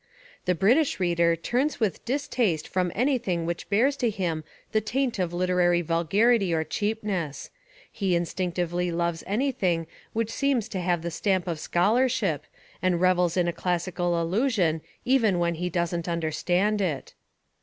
[0.45, 5.31] The British reader turns with distaste from anything which bears to him the taint of
[5.31, 7.51] liter ary vulgarity or cheapness;
[7.91, 12.45] he Instinctively loves anything which seems to have the stamp of scholarship
[12.81, 17.13] and revels in a classical allusion even when he doesn't understand it.